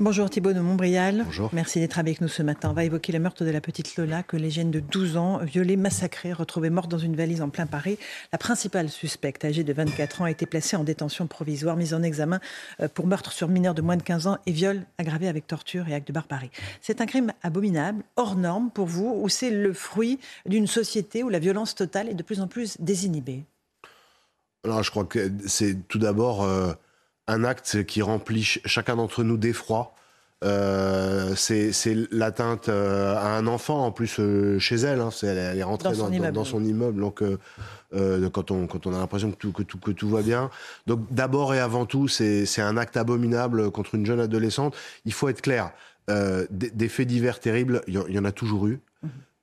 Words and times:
Bonjour 0.00 0.28
Thibault 0.28 0.52
de 0.52 0.58
Montbrial. 0.58 1.22
Bonjour. 1.24 1.50
Merci 1.52 1.78
d'être 1.78 2.00
avec 2.00 2.20
nous 2.20 2.26
ce 2.26 2.42
matin. 2.42 2.70
On 2.70 2.72
va 2.72 2.82
évoquer 2.82 3.12
le 3.12 3.20
meurtre 3.20 3.44
de 3.44 3.50
la 3.50 3.60
petite 3.60 3.96
Lola, 3.96 4.24
collégienne 4.24 4.72
de 4.72 4.80
12 4.80 5.16
ans, 5.16 5.38
violée, 5.38 5.76
massacrée, 5.76 6.32
retrouvée 6.32 6.68
morte 6.68 6.90
dans 6.90 6.98
une 6.98 7.14
valise 7.14 7.40
en 7.40 7.48
plein 7.48 7.66
Paris. 7.66 7.96
La 8.32 8.38
principale 8.38 8.88
suspecte, 8.88 9.44
âgée 9.44 9.62
de 9.62 9.72
24 9.72 10.22
ans, 10.22 10.24
a 10.24 10.32
été 10.32 10.46
placée 10.46 10.74
en 10.74 10.82
détention 10.82 11.28
provisoire, 11.28 11.76
mise 11.76 11.94
en 11.94 12.02
examen 12.02 12.40
euh, 12.80 12.88
pour 12.88 13.06
meurtre 13.06 13.30
sur 13.30 13.46
mineur 13.46 13.72
de 13.72 13.82
moins 13.82 13.96
de 13.96 14.02
15 14.02 14.26
ans 14.26 14.38
et 14.46 14.50
viol 14.50 14.84
aggravé 14.98 15.28
avec 15.28 15.46
torture 15.46 15.88
et 15.88 15.94
acte 15.94 16.08
de 16.08 16.12
barbarie. 16.12 16.50
C'est 16.80 17.00
un 17.00 17.06
crime 17.06 17.32
abominable, 17.44 18.02
hors 18.16 18.34
norme 18.34 18.70
pour 18.72 18.86
vous, 18.86 19.16
ou 19.22 19.28
c'est 19.28 19.52
le 19.52 19.72
fruit 19.72 20.18
d'une 20.44 20.66
société 20.66 21.22
où 21.22 21.28
la 21.28 21.38
violence 21.38 21.76
totale 21.76 22.08
est 22.08 22.14
de 22.14 22.24
plus 22.24 22.40
en 22.40 22.48
plus 22.48 22.76
désinhibée? 22.80 23.44
Alors, 24.64 24.82
je 24.82 24.90
crois 24.90 25.04
que 25.04 25.30
c'est 25.46 25.86
tout 25.86 26.00
d'abord 26.00 26.42
euh, 26.42 26.72
un 27.28 27.44
acte 27.44 27.84
qui 27.84 28.02
remplit 28.02 28.44
ch- 28.44 28.60
chacun 28.66 28.96
d'entre 28.96 29.22
nous 29.24 29.36
d'effroi. 29.36 29.94
Euh, 30.42 31.34
c'est 31.36 31.72
l'atteinte 32.10 32.68
euh, 32.68 33.14
à 33.16 33.28
un 33.28 33.46
enfant, 33.46 33.86
en 33.86 33.92
plus 33.92 34.16
euh, 34.18 34.58
chez 34.58 34.74
elle. 34.76 35.00
hein. 35.00 35.08
Elle, 35.22 35.38
elle 35.38 35.58
est 35.58 35.62
rentrée 35.62 35.88
Dans 35.90 35.94
son 35.94 36.06
dans, 36.08 36.12
immeuble, 36.12 36.32
dans 36.34 36.44
son 36.44 36.62
immeuble. 36.64 37.00
Donc, 37.00 37.22
euh, 37.22 37.38
quand, 38.30 38.50
on, 38.50 38.66
quand 38.66 38.86
on 38.86 38.94
a 38.94 38.98
l'impression 38.98 39.30
que 39.30 39.36
tout, 39.36 39.52
que, 39.52 39.62
tout, 39.62 39.78
que 39.78 39.90
tout 39.92 40.08
va 40.10 40.20
bien. 40.20 40.50
Donc, 40.86 41.00
d'abord 41.10 41.54
et 41.54 41.60
avant 41.60 41.86
tout, 41.86 42.08
c'est 42.08 42.44
c'est 42.44 42.60
un 42.60 42.76
acte 42.76 42.96
abominable 42.98 43.70
contre 43.70 43.94
une 43.94 44.04
jeune 44.04 44.20
adolescente. 44.20 44.76
Il 45.06 45.12
faut 45.14 45.28
être 45.28 45.40
clair. 45.40 45.70
des, 46.08 46.70
des 46.70 46.88
faits 46.90 47.08
divers 47.08 47.40
terribles, 47.40 47.80
il 47.86 47.94
y, 47.94 47.98
en- 47.98 48.06
il 48.06 48.14
y 48.14 48.18
en 48.18 48.26
a 48.26 48.32
toujours 48.32 48.66
eu. 48.66 48.80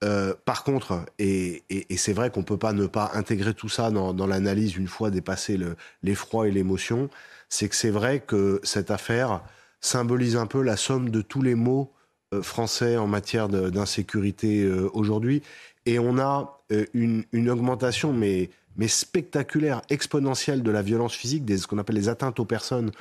Euh, 0.04 0.34
par 0.46 0.64
contre, 0.64 1.00
et, 1.20 1.64
et- 1.72 1.92
et 1.94 1.98
c'est 1.98 2.14
vrai 2.14 2.30
qu'on 2.30 2.44
peut 2.44 2.58
pas 2.58 2.74
ne 2.74 2.86
pas 2.88 3.12
intégrer 3.16 3.54
tout 3.56 3.70
ça 3.70 3.90
dans, 3.92 4.14
l'analyse 4.28 4.76
une 4.76 4.88
fois 4.88 5.10
dépassé 5.10 5.58
le- 5.58 5.76
l'effroi 6.04 6.48
et 6.48 6.52
l'émotion, 6.52 7.10
c'est 7.52 7.68
que 7.70 7.76
c'est 7.76 7.92
vrai 7.92 8.22
que 8.22 8.60
cette 8.64 8.90
affaire 8.90 9.42
symbolise 9.82 10.38
un 10.38 10.48
peu 10.48 10.62
la 10.64 10.78
somme 10.78 11.10
de 11.10 11.22
tous 11.22 11.42
les 11.42 11.54
maux 11.54 11.92
euh, 12.34 12.42
français 12.42 12.96
en 12.96 13.08
matière 13.08 13.50
d'insécurité 13.50 14.64
euh, 14.64 14.90
aujourd'hui. 14.94 15.44
Et 15.86 16.00
on 16.00 16.18
a 16.18 16.62
euh, 16.72 16.86
une, 16.94 17.50
augmentation, 17.50 18.14
mais, 18.14 18.50
spectaculaire, 18.88 19.82
exponentielle 19.90 20.64
de 20.64 20.72
la 20.72 20.82
violence 20.82 21.14
physique, 21.14 21.44
des, 21.44 21.58
ce 21.58 21.68
qu'on 21.68 21.78
appelle 21.78 21.98
les 21.98 22.10
atteintes 22.10 22.40
aux 22.40 22.46
personnes 22.46 22.92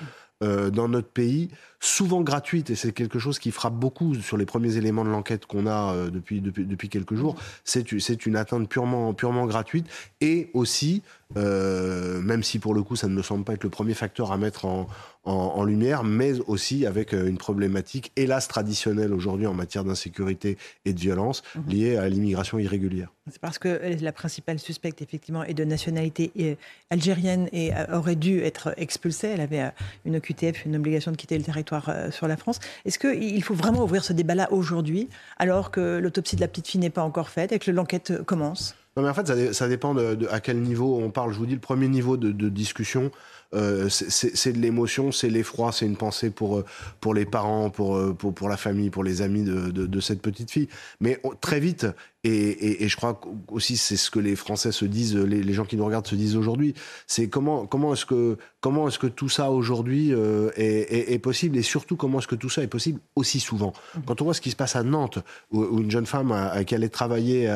dans 0.43 0.89
notre 0.89 1.11
pays, 1.11 1.51
souvent 1.81 2.23
gratuites, 2.23 2.71
et 2.71 2.75
c'est 2.75 2.93
quelque 2.93 3.19
chose 3.19 3.39
qui 3.39 3.51
frappe 3.51 3.75
beaucoup 3.75 4.15
sur 4.15 4.39
les 4.39 4.47
premiers 4.47 4.79
éléments 4.79 5.05
de 5.05 5.11
l'enquête 5.11 5.45
qu'on 5.45 5.67
a 5.67 6.09
depuis, 6.09 6.41
depuis, 6.41 6.65
depuis 6.65 6.89
quelques 6.89 7.15
jours. 7.15 7.37
C'est 7.63 8.25
une 8.25 8.37
atteinte 8.37 8.67
purement, 8.67 9.13
purement 9.13 9.45
gratuite, 9.45 9.87
et 10.23 10.49
aussi, 10.55 11.03
euh, 11.37 12.21
même 12.21 12.43
si 12.43 12.59
pour 12.59 12.75
le 12.75 12.83
coup 12.83 12.97
ça 12.97 13.09
ne 13.09 13.15
me 13.15 13.23
semble 13.23 13.45
pas 13.45 13.55
être 13.55 13.65
le 13.65 13.71
premier 13.71 13.95
facteur 13.95 14.33
à 14.33 14.37
mettre 14.37 14.65
en, 14.65 14.89
en, 15.25 15.33
en 15.33 15.65
lumière, 15.65 16.03
mais 16.03 16.33
aussi 16.47 16.87
avec 16.87 17.15
euh, 17.15 17.29
une 17.29 17.39
problématique, 17.39 18.13
hélas 18.17 18.49
traditionnelle 18.49 19.13
aujourd'hui 19.13 19.47
en 19.47 19.55
matière 19.55 19.85
d'insécurité 19.85 20.59
et 20.85 20.93
de 20.93 20.99
violence, 21.01 21.43
liée 21.69 21.97
à 21.97 22.09
l'immigration 22.09 22.59
irrégulière. 22.59 23.13
C'est 23.31 23.41
parce 23.41 23.59
que 23.59 23.69
euh, 23.69 23.97
la 24.01 24.13
principale 24.13 24.59
suspecte, 24.59 25.03
effectivement, 25.03 25.45
est 25.45 25.55
de 25.55 25.65
nationalité 25.65 26.57
algérienne 26.91 27.49
et 27.53 27.71
aurait 27.93 28.17
dû 28.17 28.41
être 28.41 28.75
expulsée. 28.77 29.29
Elle 29.29 29.41
avait 29.41 29.71
une 30.05 30.17
OQTF, 30.17 30.65
une 30.67 30.77
obligation 30.77 31.13
de 31.13 31.17
quitter 31.17 31.39
le 31.39 31.45
territoire 31.45 31.93
sur 32.11 32.27
la 32.29 32.37
France. 32.37 32.59
Est-ce 32.85 32.99
qu'il 32.99 33.43
faut 33.43 33.55
vraiment 33.55 33.83
ouvrir 33.83 34.05
ce 34.05 34.13
débat-là 34.13 34.53
aujourd'hui, 34.53 35.09
alors 35.39 35.71
que 35.71 35.99
l'autopsie 35.99 36.37
de 36.37 36.41
la 36.41 36.49
petite 36.49 36.67
fille 36.67 36.81
n'est 36.81 36.91
pas 36.91 37.03
encore 37.05 37.29
faite 37.29 37.53
et 37.53 37.59
que 37.59 37.71
l'enquête 37.71 38.23
commence? 38.25 38.75
Non, 38.97 39.05
mais 39.05 39.09
en 39.09 39.15
fait, 39.15 39.27
ça, 39.27 39.53
ça 39.53 39.69
dépend 39.69 39.95
de, 39.95 40.27
à 40.31 40.41
quel 40.41 40.61
niveau 40.61 40.99
on 41.01 41.11
parle. 41.11 41.33
Je 41.33 41.39
vous 41.39 41.47
dis, 41.47 41.55
le 41.55 41.61
premier 41.61 41.87
niveau 41.89 42.17
de, 42.17 42.49
discussion, 42.49 43.13
euh, 43.55 43.89
c'est- 43.89 44.53
de 44.53 44.59
l'émotion, 44.59 45.13
c'est 45.13 45.31
l'effroi, 45.31 45.71
c'est 45.71 45.87
une 45.87 45.97
pensée 45.97 46.31
pour, 46.31 46.59
euh, 46.59 46.65
pour 47.01 47.15
les 47.15 47.25
parents, 47.25 47.71
pour, 47.71 47.97
euh, 47.97 48.13
pour, 48.13 48.35
pour 48.35 48.49
la 48.49 48.57
famille, 48.57 48.91
pour 48.91 49.05
les 49.05 49.23
amis 49.23 49.45
de, 49.45 49.71
de, 49.71 50.01
cette 50.01 50.21
petite 50.23 50.51
fille. 50.51 50.69
Mais 51.01 51.21
très 51.41 51.61
vite, 51.61 51.87
et, 52.25 52.31
et, 52.31 52.85
et 52.85 52.89
je 52.89 52.97
crois 52.97 53.21
aussi 53.49 53.77
c'est 53.77 53.97
ce 53.97 54.11
que 54.11 54.19
les 54.19 54.37
Français 54.37 54.73
se 54.73 54.85
disent, 54.85 55.17
les, 55.17 55.43
les 55.43 55.53
gens 55.53 55.65
qui 55.65 55.77
nous 55.77 55.85
regardent 55.85 56.07
se 56.07 56.15
disent 56.15 56.37
aujourd'hui, 56.37 56.75
c'est 57.07 57.29
comment, 57.29 57.67
comment 57.67 57.95
est-ce 57.95 58.07
que, 58.07 58.37
comment 58.61 58.89
est-ce 58.89 58.99
que 58.99 59.07
tout 59.07 59.29
ça 59.29 59.51
aujourd'hui 59.51 60.13
euh, 60.13 60.51
est, 60.57 60.93
est, 60.93 61.13
est 61.13 61.19
possible? 61.19 61.57
Et 61.57 61.63
surtout 61.63 61.97
comment 61.97 62.19
est-ce 62.19 62.29
que 62.29 62.35
tout 62.35 62.51
ça 62.51 62.63
est 62.63 62.67
possible 62.67 63.01
aussi 63.17 63.41
souvent? 63.41 63.73
Quand 64.07 64.21
on 64.21 64.25
voit 64.25 64.35
ce 64.35 64.41
qui 64.41 64.51
se 64.51 64.57
passe 64.57 64.77
à 64.77 64.83
Nantes, 64.83 65.19
où, 65.51 65.63
où 65.63 65.81
une 65.81 65.91
jeune 65.91 66.07
femme 66.07 66.33
à, 66.33 66.51
à 66.51 66.65
qui 66.65 66.75
allait 66.75 66.89
travailler, 66.89 67.47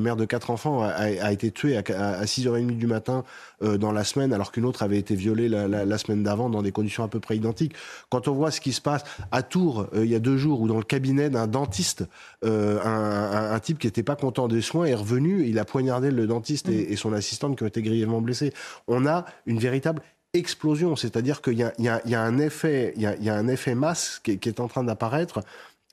mère 0.00 0.16
de 0.16 0.24
quatre 0.24 0.50
enfants, 0.50 0.82
a, 0.82 1.32
été 1.32 1.50
tuée 1.50 1.76
à, 1.76 1.82
à, 1.88 2.20
à 2.20 2.24
6h30 2.24 2.76
du 2.76 2.86
matin 2.86 3.24
euh, 3.62 3.78
dans 3.78 3.92
la 3.92 4.04
semaine, 4.04 4.32
alors 4.32 4.52
qu'une 4.52 4.64
autre 4.64 4.82
avait 4.82 4.98
été 4.98 5.14
violée 5.14 5.48
la, 5.48 5.66
la, 5.66 5.84
la 5.84 5.98
semaine 5.98 6.22
d'avant 6.22 6.50
dans 6.50 6.62
des 6.62 6.72
conditions 6.72 7.02
à 7.02 7.08
peu 7.08 7.20
près 7.20 7.36
identiques. 7.36 7.74
Quand 8.10 8.28
on 8.28 8.32
voit 8.32 8.50
ce 8.50 8.60
qui 8.60 8.72
se 8.72 8.80
passe 8.80 9.02
à 9.32 9.42
Tours 9.42 9.86
euh, 9.94 10.04
il 10.04 10.10
y 10.10 10.14
a 10.14 10.20
deux 10.20 10.36
jours, 10.36 10.60
où 10.60 10.68
dans 10.68 10.76
le 10.76 10.84
cabinet 10.84 11.30
d'un 11.30 11.46
dentiste, 11.46 12.04
euh, 12.44 12.80
un, 12.84 12.88
un, 12.90 13.52
un 13.54 13.60
type 13.60 13.78
qui 13.78 13.86
n'était 13.86 14.03
pas 14.04 14.16
content 14.16 14.48
des 14.48 14.62
soins 14.62 14.86
est 14.86 14.94
revenu, 14.94 15.46
il 15.46 15.58
a 15.58 15.64
poignardé 15.64 16.10
le 16.10 16.26
dentiste 16.26 16.68
et, 16.68 16.92
et 16.92 16.96
son 16.96 17.12
assistante 17.12 17.56
qui 17.56 17.64
ont 17.64 17.66
été 17.66 17.82
grièvement 17.82 18.20
blessés. 18.20 18.52
On 18.86 19.06
a 19.06 19.24
une 19.46 19.58
véritable 19.58 20.02
explosion, 20.34 20.96
c'est-à-dire 20.96 21.40
qu'il 21.42 21.54
y 21.54 21.62
a, 21.62 21.72
y, 21.78 22.10
y 22.10 22.14
un 22.14 22.38
effet, 22.38 22.92
il 22.96 23.02
y 23.02 23.06
a, 23.06 23.16
il 23.16 23.24
y 23.24 23.30
a 23.30 23.34
un 23.34 23.48
effet 23.48 23.74
masse 23.74 24.20
qui 24.22 24.32
est, 24.32 24.36
qui 24.36 24.48
est 24.48 24.60
en 24.60 24.68
train 24.68 24.84
d'apparaître 24.84 25.40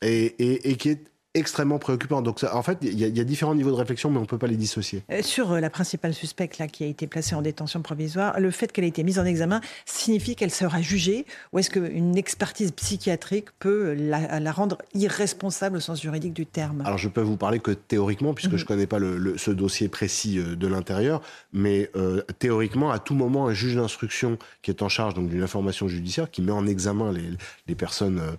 et, 0.01 0.25
et, 0.25 0.71
et 0.71 0.75
qui 0.75 0.89
est 0.89 1.11
extrêmement 1.34 1.80
préoccupant. 1.80 2.22
Donc, 2.22 2.40
ça- 2.40 2.56
en 2.56 2.62
fait, 2.64 2.78
il 2.81 3.00
y, 3.00 3.03
a, 3.06 3.08
il 3.08 3.18
y 3.18 3.22
a 3.22 3.24
différents 3.24 3.56
niveaux 3.56 3.69
de 3.72 3.75
réflexion, 3.75 4.09
mais 4.09 4.18
on 4.18 4.22
ne 4.22 4.25
peut 4.25 4.38
pas 4.38 4.47
les 4.47 4.58
dissocier. 4.58 5.03
Euh, 5.12 5.22
Sur 5.22 5.53
euh, 5.53 5.59
la 5.59 5.69
principale 5.69 6.14
suspecte 6.14 6.58
là, 6.58 6.68
qui 6.68 6.84
a 6.84 6.88
été 6.88 7.08
placée 7.08 7.36
en 7.36 7.42
détention 7.42 7.81
provisoire, 7.81 8.40
le 8.40 8.52
fait 8.52 8.72
qu'elle 8.72 8.84
ait 8.84 8.90
été 8.90 9.03
mise 9.03 9.18
en 9.19 9.25
examen 9.25 9.62
signifie 9.86 10.36
qu'elle 10.36 10.52
sera 10.52 10.81
jugée 10.81 11.25
ou 11.53 11.59
est-ce 11.59 11.69
qu'une 11.69 12.18
expertise 12.18 12.72
psychiatrique 12.72 13.47
peut 13.59 13.94
la, 13.94 14.40
la 14.40 14.52
rendre 14.52 14.78
irresponsable 14.94 15.78
au 15.78 15.80
sens 15.80 16.02
juridique 16.02 16.34
du 16.34 16.46
terme? 16.46 16.81
Alors, 16.86 16.97
je 16.97 17.08
peux 17.09 17.22
vous 17.22 17.38
parler 17.38 17.59
que 17.59 17.72
théoriquement, 17.72 18.34
puisque 18.34 18.52
Mhm. 18.52 18.58
je 18.58 18.63
ne 18.63 18.68
connais 18.68 18.88
pas 18.88 19.00
le, 19.00 19.18
le- 19.18 19.38
ce 19.38 19.52
dossier 19.52 19.88
précis 19.88 20.38
euh, 20.40 20.56
de 20.56 20.68
l'intérieur, 20.68 21.22
mais 21.53 21.90
euh, 21.96 22.22
théoriquement, 22.40 22.92
à 22.92 23.00
tout 23.00 23.16
moment, 23.16 23.48
un 23.48 23.53
juge 23.53 23.75
d'instruction 23.75 24.38
qui 24.62 24.72
est 24.72 24.81
en 24.81 24.90
charge 24.90 25.13
d'une 25.13 25.42
information 25.44 25.88
judiciaire, 25.88 26.30
qui 26.30 26.42
met 26.42 26.52
en 26.52 26.68
examen 26.68 27.12
les, 27.12 27.24
les 27.68 27.75
personnes 27.75 28.19
euh, 28.19 28.31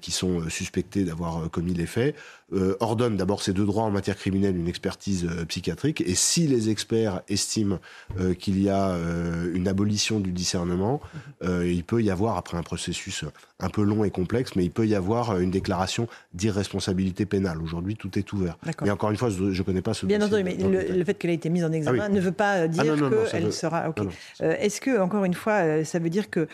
qui 0.00 0.10
sont 0.10 0.40
euh, 0.40 0.48
suspectées 0.48 1.04
d'avoir 1.04 1.44
euh, 1.44 1.48
commis 1.48 1.74
les 1.74 1.86
faits, 1.86 2.16
euh, 2.52 2.76
ordonne 2.80 3.16
d'abord 3.16 3.42
ses 3.42 3.52
deux 3.52 3.64
droits 3.66 3.84
en 3.84 3.90
matière 3.90 4.16
criminelle 4.16 4.56
une 4.56 4.68
expertise 4.68 5.26
euh, 5.30 5.44
psychiatrique, 5.44 6.02
et 6.06 6.14
si 6.14 6.46
les 6.46 6.68
experts 6.70 7.22
estiment 7.28 7.78
euh, 8.20 8.34
qu'il 8.34 8.62
y 8.62 8.68
a 8.68 8.90
euh, 8.90 9.50
une 9.54 9.68
abolition 9.68 10.20
du 10.20 10.32
discernement, 10.32 11.00
il 11.42 11.82
peut 11.84 12.02
y 12.02 12.10
avoir, 12.10 12.36
après 12.36 12.56
un 12.56 12.62
processus 12.62 13.24
un 13.60 13.68
peu 13.68 13.82
long 13.82 14.04
et 14.04 14.10
complexe, 14.10 14.52
mais 14.56 14.64
il 14.64 14.70
peut 14.70 14.86
y 14.86 14.94
avoir 14.94 15.38
une 15.38 15.50
déclaration 15.50 16.06
d'irresponsabilité 16.34 17.26
pénale. 17.26 17.60
Aujourd'hui, 17.62 17.96
tout 17.96 18.18
est 18.18 18.32
ouvert. 18.32 18.58
Mais 18.82 18.90
encore 18.90 19.10
une 19.10 19.16
fois, 19.16 19.30
je 19.30 19.42
ne 19.44 19.62
connais 19.62 19.82
pas 19.82 19.94
ce 19.94 20.06
Bien 20.06 20.20
entendu, 20.20 20.44
mais 20.44 20.56
le 20.56 21.04
fait 21.04 21.14
qu'elle 21.14 21.30
ait 21.30 21.34
été 21.34 21.48
mise 21.48 21.64
en 21.64 21.72
examen 21.72 21.98
Ah 22.02 22.06
oui. 22.08 22.14
ne 22.14 22.20
veut 22.20 22.32
pas 22.32 22.56
euh, 22.58 22.66
dire 22.68 22.82
Ah 22.86 23.28
qu'elle 23.30 23.44
veut- 23.44 23.50
sera. 23.50 23.88
ok. 23.88 23.98
non, 23.98 24.04
non. 24.04 24.10
Euh, 24.42 24.54
Est-ce 24.58 24.80
que, 24.80 25.00
encore 25.00 25.24
une 25.24 25.34
fois, 25.34 25.84
ça 25.84 25.98
veut 25.98 26.10
dire 26.10 26.28
que, 26.30 26.48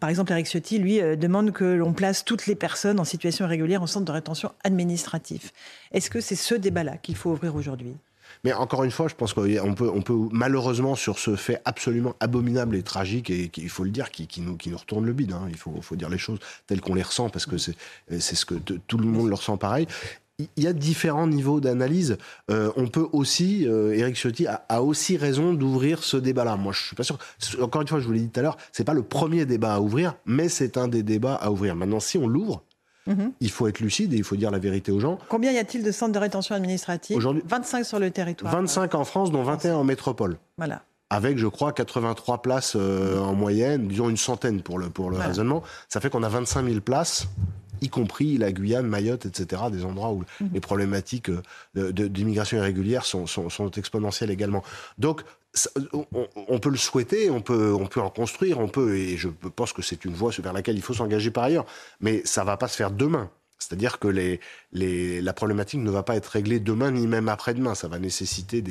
par 0.00 0.10
exemple, 0.10 0.32
Eric 0.32 0.46
Ciotti, 0.46 0.78
lui, 0.78 1.00
demande 1.16 1.52
que 1.52 1.64
l'on 1.64 1.92
place 1.92 2.24
toutes 2.24 2.46
les 2.46 2.54
personnes 2.54 3.00
en 3.00 3.04
situation 3.04 3.44
irrégulière 3.46 3.82
en 3.82 3.86
centre 3.86 4.04
de 4.06 4.12
rétention 4.12 4.50
Est-ce 5.92 6.10
que 6.10 6.20
c'est 6.20 6.36
ce 6.36 6.54
débat-là 6.54 6.96
qu'il 6.96 7.16
faut 7.16 7.30
ouvrir 7.30 7.54
aujourd'hui? 7.54 7.94
Mais 8.44 8.52
encore 8.52 8.84
une 8.84 8.90
fois, 8.90 9.08
je 9.08 9.14
pense 9.14 9.32
qu'on 9.32 9.74
peut, 9.74 10.14
malheureusement 10.32 10.94
sur 10.94 11.18
ce 11.18 11.36
fait 11.36 11.60
absolument 11.64 12.14
abominable 12.20 12.76
et 12.76 12.82
tragique, 12.82 13.30
et 13.30 13.50
il 13.56 13.68
faut 13.68 13.84
le 13.84 13.90
dire, 13.90 14.10
qui, 14.10 14.28
nous, 14.40 14.56
qui 14.56 14.70
nous 14.70 14.76
retourne 14.76 15.06
le 15.06 15.12
bide. 15.12 15.32
hein. 15.32 15.48
Il 15.48 15.56
faut, 15.56 15.96
dire 15.96 16.08
les 16.08 16.18
choses 16.18 16.38
telles 16.66 16.80
qu'on 16.80 16.94
les 16.94 17.02
ressent, 17.02 17.30
parce 17.30 17.46
que 17.46 17.56
c'est 17.58 17.74
ce 18.08 18.44
que 18.44 18.54
tout 18.54 18.98
le 18.98 19.06
monde 19.06 19.28
le 19.28 19.34
ressent 19.34 19.56
pareil. 19.56 19.86
Il 20.56 20.62
y 20.62 20.68
a 20.68 20.72
différents 20.72 21.26
niveaux 21.26 21.58
d'analyse. 21.58 22.16
Euh, 22.48 22.70
on 22.76 22.86
peut 22.86 23.08
aussi, 23.12 23.66
euh, 23.66 23.92
Eric 23.92 24.14
Ciotti 24.14 24.46
a, 24.46 24.64
a 24.68 24.82
aussi 24.82 25.16
raison 25.16 25.52
d'ouvrir 25.52 26.04
ce 26.04 26.16
débat-là. 26.16 26.54
Moi, 26.54 26.72
je 26.72 26.80
suis 26.80 26.94
pas 26.94 27.02
sûr. 27.02 27.18
Encore 27.60 27.82
une 27.82 27.88
fois, 27.88 27.98
je 27.98 28.06
vous 28.06 28.12
l'ai 28.12 28.20
dit 28.20 28.28
tout 28.28 28.38
à 28.38 28.44
l'heure, 28.44 28.56
c'est 28.70 28.84
pas 28.84 28.94
le 28.94 29.02
premier 29.02 29.46
débat 29.46 29.74
à 29.74 29.80
ouvrir, 29.80 30.14
mais 30.26 30.48
c'est 30.48 30.76
un 30.76 30.86
des 30.86 31.02
débats 31.02 31.34
à 31.34 31.50
ouvrir. 31.50 31.74
Maintenant, 31.74 31.98
si 31.98 32.18
on 32.18 32.28
l'ouvre, 32.28 32.62
Mhm. 33.08 33.32
il 33.40 33.50
faut 33.50 33.66
être 33.66 33.80
lucide 33.80 34.12
et 34.14 34.16
il 34.16 34.24
faut 34.24 34.36
dire 34.36 34.50
la 34.50 34.58
vérité 34.58 34.92
aux 34.92 35.00
gens. 35.00 35.18
Combien 35.28 35.50
y 35.52 35.58
a-t-il 35.58 35.82
de 35.82 35.90
centres 35.90 36.12
de 36.12 36.18
rétention 36.18 36.54
administrative 36.54 37.16
Aujourd'hui- 37.16 37.42
25 37.46 37.84
sur 37.84 37.98
le 37.98 38.10
territoire. 38.10 38.52
25 38.52 38.94
en 38.94 39.04
France, 39.04 39.32
dont 39.32 39.42
21 39.42 39.74
en 39.76 39.84
métropole. 39.84 40.36
Voilà. 40.56 40.82
avec, 41.10 41.38
je 41.38 41.46
crois, 41.46 41.72
83 41.72 42.42
places 42.42 42.74
euh, 42.76 43.18
en 43.18 43.34
moyenne, 43.34 43.88
disons 43.88 44.10
une 44.10 44.18
centaine 44.18 44.60
pour 44.60 44.78
le, 44.78 44.90
pour 44.90 45.10
le 45.10 45.16
raisonnement. 45.16 45.62
Ça 45.88 46.00
fait 46.00 46.10
qu'on 46.10 46.22
a 46.22 46.28
25 46.28 46.66
000 46.68 46.80
places 46.82 47.28
y 47.80 47.88
compris 47.88 48.38
la 48.38 48.52
Guyane, 48.52 48.86
Mayotte, 48.86 49.26
etc., 49.26 49.62
des 49.70 49.84
endroits 49.84 50.12
où 50.12 50.24
mhm. 50.40 50.50
les 50.54 50.60
problématiques 50.60 51.30
euh, 51.30 51.92
d'immigration 51.92 52.58
irrégulière 52.58 53.04
sont, 53.04 53.26
sont, 53.26 53.48
sont, 53.50 53.70
exponentielles 53.70 54.30
également. 54.30 54.62
Donc, 54.98 55.22
on, 55.92 56.58
peut 56.58 56.70
le 56.70 56.76
souhaiter, 56.76 57.30
on 57.30 57.40
peut, 57.40 57.72
on 57.72 57.86
peut 57.86 58.00
en 58.00 58.10
construire, 58.10 58.58
on 58.58 58.68
peut, 58.68 58.96
et 58.96 59.16
je 59.16 59.28
pense 59.28 59.72
que 59.72 59.82
c'est 59.82 60.04
une 60.04 60.12
voie 60.12 60.30
vers 60.38 60.52
laquelle 60.52 60.76
il 60.76 60.82
faut 60.82 60.94
s'engager 60.94 61.30
par 61.30 61.44
ailleurs, 61.44 61.66
mais 62.00 62.22
ça 62.24 62.44
va 62.44 62.56
pas 62.56 62.68
se 62.68 62.76
faire 62.76 62.90
demain. 62.90 63.30
C'est-à-dire 63.58 63.98
que 63.98 64.08
les, 64.08 64.40
les, 64.72 65.22
la 65.22 65.32
problématique 65.32 65.80
ne 65.80 65.90
va 65.90 66.02
pas 66.02 66.16
être 66.16 66.26
réglée 66.26 66.60
demain 66.60 66.90
ni 66.90 67.06
même 67.06 67.28
après-demain. 67.28 67.74
Ça 67.74 67.88
va 67.88 67.98
nécessiter 67.98 68.62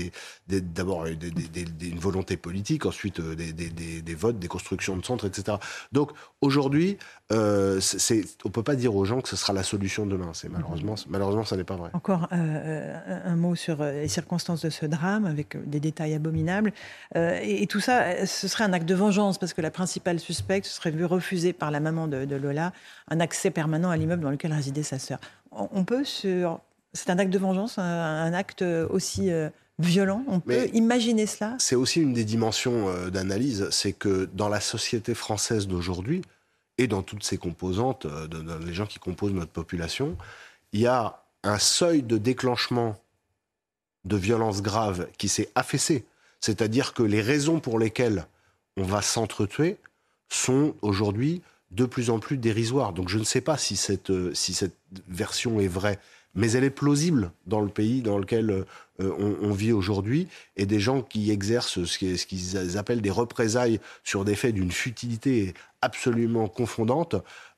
d'abord 0.47 1.05
une 1.07 1.99
volonté 1.99 2.37
politique, 2.37 2.85
ensuite 2.85 3.19
euh, 3.19 3.35
des, 3.35 4.15
votes, 4.15 4.39
des 4.39 4.47
constructions 4.47 4.95
de 4.95 5.05
centres, 5.05 5.25
etc. 5.25 5.57
Donc 5.91 6.11
aujourd'hui, 6.41 6.97
euh, 7.31 7.79
on 8.11 8.47
ne 8.47 8.53
peut 8.53 8.63
pas 8.63 8.75
dire 8.75 8.95
aux 8.95 9.05
gens 9.05 9.21
que 9.21 9.29
ce 9.29 9.35
sera 9.35 9.53
la 9.53 9.63
solution 9.63 10.05
demain. 10.05 10.31
Malheureusement, 10.49 10.95
malheureusement, 11.07 11.43
ça 11.43 11.57
n'est 11.57 11.63
pas 11.63 11.75
vrai. 11.75 11.89
Encore 11.93 12.27
euh, 12.31 13.21
un 13.25 13.35
mot 13.35 13.55
sur 13.55 13.83
les 13.83 14.07
circonstances 14.07 14.61
de 14.61 14.69
ce 14.69 14.85
drame, 14.85 15.25
avec 15.25 15.57
des 15.67 15.79
détails 15.79 16.13
abominables. 16.13 16.73
et, 17.15 17.65
tout 17.67 17.79
ça, 17.79 18.25
ce 18.25 18.47
serait 18.47 18.63
un 18.63 18.73
acte 18.73 18.87
de 18.87 18.95
vengeance, 18.95 19.37
parce 19.37 19.53
que 19.53 19.61
la 19.61 19.71
principale 19.71 20.19
suspecte 20.19 20.67
serait 20.67 20.91
vue 20.91 21.05
refuser 21.05 21.53
par 21.53 21.71
la 21.71 21.79
maman 21.79 22.07
de, 22.07 22.25
de 22.25 22.35
Lola 22.35 22.71
un 23.09 23.19
accès 23.19 23.51
permanent 23.51 23.89
à 23.89 23.97
l'immeuble 23.97 24.23
dans 24.23 24.31
lequel 24.31 24.53
résidait 24.53 24.83
sa 24.83 24.99
sœur. 24.99 25.19
On 25.51 25.83
peut 25.83 26.03
sur... 26.03 26.59
C'est 26.93 27.09
un 27.09 27.19
acte 27.19 27.31
de 27.31 27.37
vengeance, 27.37 27.77
un, 27.77 28.33
acte 28.33 28.63
aussi 28.89 29.29
euh, 29.29 29.49
violent. 29.79 30.23
On 30.27 30.39
peut 30.39 30.67
imaginer 30.73 31.27
cela. 31.27 31.55
C'est 31.59 31.75
aussi 31.75 32.01
une 32.01 32.13
des 32.13 32.23
dimensions 32.23 32.89
euh, 32.89 33.09
d'analyse, 33.09 33.69
c'est 33.69 33.93
que 33.93 34.29
dans 34.33 34.49
la 34.49 34.59
société 34.59 35.13
française 35.13 35.67
d'aujourd'hui 35.67 36.21
et 36.77 36.87
dans 36.87 37.03
toutes 37.03 37.23
ses 37.23 37.37
composantes, 37.37 38.05
euh, 38.05 38.27
dans 38.27 38.57
les 38.59 38.73
gens 38.73 38.85
qui 38.85 38.99
composent 38.99 39.33
notre 39.33 39.51
population, 39.51 40.17
il 40.73 40.81
y 40.81 40.87
a 40.87 41.23
un 41.43 41.59
seuil 41.59 42.01
de 42.01 42.17
déclenchement 42.17 42.97
de 44.05 44.17
violence 44.17 44.61
grave 44.61 45.07
qui 45.17 45.27
s'est 45.27 45.49
affaissé. 45.55 46.05
C'est-à-dire 46.39 46.93
que 46.93 47.03
les 47.03 47.21
raisons 47.21 47.59
pour 47.59 47.77
lesquelles 47.79 48.25
on 48.77 48.83
va 48.83 49.01
s'entretuer 49.01 49.77
sont 50.29 50.75
aujourd'hui 50.81 51.41
de 51.71 51.85
plus 51.85 52.09
en 52.09 52.19
plus 52.19 52.37
dérisoire. 52.37 52.93
Donc 52.93 53.09
je 53.09 53.17
ne 53.17 53.23
sais 53.23 53.41
pas 53.41 53.57
si 53.57 53.75
cette, 53.75 54.09
euh, 54.09 54.33
si 54.33 54.53
cette 54.53 54.75
version 55.07 55.59
est 55.59 55.67
vraie, 55.67 55.99
mais 56.35 56.51
elle 56.51 56.63
est 56.63 56.69
plausible 56.69 57.31
dans 57.45 57.61
le 57.61 57.67
pays 57.67 58.01
dans 58.01 58.17
lequel 58.17 58.51
euh, 58.51 58.63
on, 58.99 59.51
vit 59.51 59.71
aujourd'hui, 59.71 60.27
et 60.55 60.65
des 60.65 60.79
gens 60.79 61.01
qui 61.01 61.31
exercent 61.31 61.83
ce 61.83 61.97
qu'ils 61.97 62.77
appellent 62.77 63.01
des 63.01 63.11
représailles 63.11 63.79
sur 64.03 64.23
des 64.23 64.35
faits 64.35 64.53
d'une 64.53 64.71
futilité 64.71 65.53
absolument 65.81 66.47
confondante, 66.47 67.15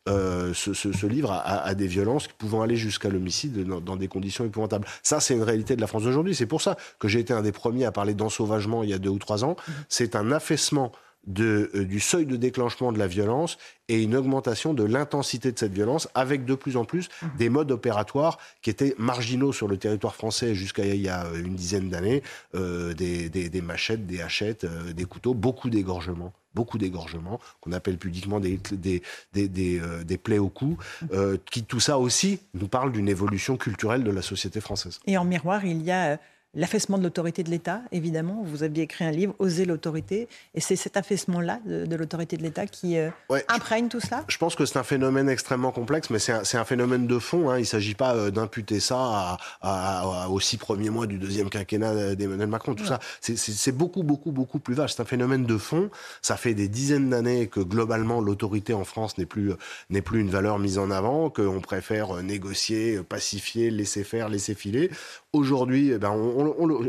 euh, 0.08 0.54
se, 0.54 1.06
livrent 1.06 1.42
à, 1.44 1.76
des 1.76 1.86
violences 1.86 2.28
pouvant 2.28 2.62
aller 2.62 2.78
jusqu'à 2.78 3.10
l'homicide 3.10 3.64
dans, 3.64 3.96
des 3.96 4.08
conditions 4.08 4.44
épouvantables. 4.46 4.88
Ça, 5.04 5.20
c'est 5.20 5.36
une 5.36 5.44
réalité 5.44 5.76
de 5.76 5.82
la 5.82 5.88
France 5.88 6.04
d'aujourd'hui. 6.04 6.34
C'est 6.34 6.48
pour 6.48 6.62
ça 6.62 6.78
que 7.00 7.08
j'ai 7.08 7.20
été 7.20 7.34
un 7.34 7.42
des 7.42 7.52
premiers 7.52 7.86
à 7.86 7.92
parler 7.92 8.16
d'ensauvagement 8.16 8.82
il 8.82 8.90
y 8.90 8.94
a 8.94 8.98
deux 8.98 9.10
ou 9.10 9.20
trois 9.20 9.44
ans. 9.44 9.56
Mmh. 9.56 9.72
C'est 9.88 10.16
un 10.16 10.32
affaissement 10.32 10.92
de, 11.30 11.70
euh, 11.76 11.86
du 11.86 12.00
seuil 12.00 12.26
de 12.26 12.36
déclenchement 12.36 12.92
de 12.92 13.00
la 13.00 13.08
violence 13.08 13.58
et 13.88 14.02
une 14.02 14.16
augmentation 14.16 14.74
de 14.74 14.84
l'intensité 14.84 15.52
de 15.52 15.60
cette 15.60 15.72
violence 15.72 16.10
avec 16.16 16.44
de 16.44 16.56
plus 16.56 16.76
en 16.76 16.86
plus 16.86 17.08
mhm. 17.22 17.30
des 17.38 17.50
modes 17.50 17.72
opératoires 17.72 18.40
qui 18.62 18.70
étaient 18.70 18.96
marginaux 18.98 19.54
sur 19.54 19.68
le 19.68 19.78
territoire 19.78 20.16
français 20.16 20.56
jusqu'à 20.56 20.86
il 20.86 21.02
y 21.02 21.08
a 21.08 21.26
euh, 21.26 21.44
une 21.44 21.56
dizaine 21.56 21.90
d'années, 21.90 22.24
euh, 22.56 22.94
des, 22.94 23.30
des, 23.30 23.62
machettes, 23.62 24.06
des 24.08 24.22
hachettes, 24.22 24.66
des 24.66 25.06
couteaux, 25.06 25.34
beaucoup 25.34 25.70
d'égorgements 25.70 26.34
beaucoup 26.56 26.80
d'égorgements, 26.80 27.40
qu'on 27.62 27.72
appelle 27.72 28.00
pudiquement 28.00 28.40
des, 28.40 28.60
des, 28.72 29.04
des, 29.34 29.48
des, 29.48 30.18
plaies 30.18 30.40
au 30.40 30.50
cou, 30.50 30.78
mhm. 31.04 31.38
qui 31.50 31.64
tout 31.64 31.80
ça 31.80 32.00
aussi 32.00 32.40
nous 32.56 32.68
parle 32.68 32.92
d'une 32.92 33.08
évolution 33.08 33.56
culturelle 33.56 34.04
de 34.04 34.10
la 34.10 34.24
société 34.24 34.60
française. 34.60 35.00
Et 35.06 35.18
en 35.18 35.26
miroir, 35.26 35.64
il 35.64 35.84
y 35.84 35.92
a 35.92 36.20
L'affaissement 36.56 36.98
de 36.98 37.04
l'autorité 37.04 37.44
de 37.44 37.52
l'État, 37.52 37.82
évidemment. 37.92 38.44
Vous 38.44 38.64
aviez 38.64 38.84
écrit 38.84 39.06
un 39.06 39.12
livre, 39.12 39.36
Oser 39.38 39.66
l'autorité. 39.66 40.28
Et 40.56 40.62
c'est 40.62 40.76
cet 40.76 40.98
affaissement-là 40.98 41.60
de, 41.64 41.96
l'autorité 41.96 42.38
de 42.38 42.42
l'État 42.42 42.66
qui 42.66 42.98
euh, 42.98 43.12
imprègne 43.50 43.88
tout 43.88 44.00
cela 44.00 44.26
Je 44.28 44.38
pense 44.40 44.56
que 44.56 44.66
c'est 44.66 44.80
un 44.80 44.84
phénomène 44.84 45.30
extrêmement 45.30 45.72
complexe, 45.72 46.10
mais 46.10 46.18
c'est 46.18 46.58
un, 46.58 46.66
phénomène 46.66 47.06
de 47.06 47.20
fond. 47.20 47.52
Hein. 47.52 47.58
Il 47.58 47.62
ne 47.62 47.66
s'agit 47.66 47.94
pas 47.94 48.16
euh, 48.16 48.32
d'imputer 48.32 48.80
ça 48.80 49.38
à, 49.62 50.28
aux 50.30 50.40
six 50.40 50.58
premiers 50.58 50.90
mois 50.90 51.06
du 51.06 51.20
deuxième 51.20 51.52
quinquennat 51.52 52.16
d'Emmanuel 52.16 52.50
Macron. 52.50 52.74
Tout 52.74 52.86
ça, 52.86 53.00
c'est 53.22 53.72
beaucoup, 53.72 54.02
beaucoup, 54.02 54.32
beaucoup 54.32 54.58
plus 54.58 54.74
vaste. 54.74 54.98
C'est 54.98 55.04
un 55.04 55.06
phénomène 55.06 55.46
de 55.46 55.58
fond. 55.58 55.92
Ça 56.24 56.36
fait 56.36 56.56
des 56.56 56.68
dizaines 56.68 57.12
d'années 57.12 57.46
que 57.46 57.60
globalement, 57.60 58.22
l'autorité 58.22 58.74
en 58.74 58.86
France 58.86 59.20
n'est 59.20 59.28
plus, 59.28 59.54
n'est 59.92 60.02
plus 60.02 60.20
une 60.20 60.32
valeur 60.32 60.58
mise 60.58 60.80
en 60.80 60.90
avant, 60.90 61.30
qu'on 61.30 61.62
préfère 61.62 62.24
négocier, 62.24 63.04
pacifier, 63.04 63.70
laisser 63.70 64.04
faire, 64.04 64.30
laisser 64.30 64.56
filer. 64.56 64.90
Aujourd'hui, 65.32 65.92
eh 65.92 66.00
ben, 66.00 66.16